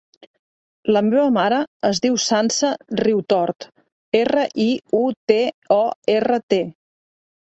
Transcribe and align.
La 0.95 1.01
meva 1.09 1.25
mare 1.35 1.59
es 1.89 2.01
diu 2.07 2.17
Sança 2.23 2.71
Riutort: 3.01 3.69
erra, 4.23 4.47
i, 4.65 4.69
u, 5.01 5.03
te, 5.33 5.41
o, 5.77 5.81
erra, 6.19 6.41
te. 6.55 6.65